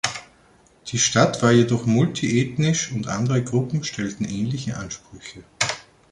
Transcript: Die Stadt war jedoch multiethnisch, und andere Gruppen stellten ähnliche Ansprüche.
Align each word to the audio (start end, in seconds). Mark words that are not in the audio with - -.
Die 0.87 0.97
Stadt 0.97 1.43
war 1.43 1.51
jedoch 1.51 1.85
multiethnisch, 1.85 2.91
und 2.91 3.07
andere 3.07 3.43
Gruppen 3.43 3.83
stellten 3.83 4.25
ähnliche 4.25 4.77
Ansprüche. 4.77 5.43